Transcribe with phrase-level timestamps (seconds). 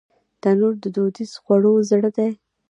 [0.41, 2.29] تنور د دودیزو خوړو زړه دی